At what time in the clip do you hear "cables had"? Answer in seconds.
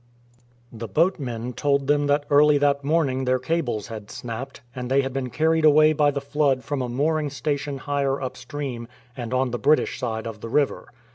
3.37-4.09